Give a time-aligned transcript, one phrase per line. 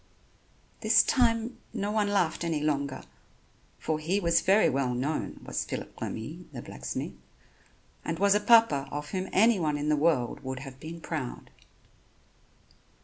[0.79, 3.03] This time no one laughed any longer,
[3.77, 7.13] for he was very well known, was Phillip Remy, the blacksmith,
[8.03, 11.51] and was a papa of whom anyone in the world would have been proud.